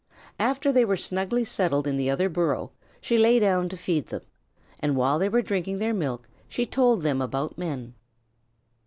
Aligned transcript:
After 0.39 0.71
they 0.71 0.83
were 0.83 0.97
snugly 0.97 1.45
settled 1.45 1.85
in 1.85 1.95
the 1.95 2.09
other 2.09 2.27
burrow, 2.27 2.71
she 3.01 3.19
lay 3.19 3.37
down 3.37 3.69
to 3.69 3.77
feed 3.77 4.07
them, 4.07 4.23
and 4.79 4.95
while 4.95 5.19
they 5.19 5.29
were 5.29 5.43
drinking 5.43 5.77
their 5.77 5.93
milk 5.93 6.27
she 6.49 6.65
told 6.65 7.03
them 7.03 7.21
about 7.21 7.55
men. 7.55 7.93